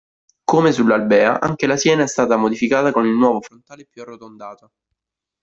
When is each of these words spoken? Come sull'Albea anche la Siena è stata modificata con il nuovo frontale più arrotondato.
Come 0.43 0.71
sull'Albea 0.71 1.39
anche 1.39 1.67
la 1.67 1.77
Siena 1.77 2.01
è 2.01 2.07
stata 2.07 2.35
modificata 2.35 2.91
con 2.91 3.05
il 3.05 3.13
nuovo 3.13 3.39
frontale 3.39 3.85
più 3.85 4.01
arrotondato. 4.01 4.71